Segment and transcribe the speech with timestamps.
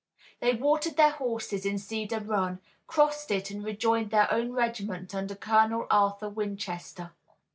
[0.39, 5.35] They watered their horses in Cedar Run, crossed it and rejoined their own regiment under
[5.35, 7.11] Colonel Arthur Winchester.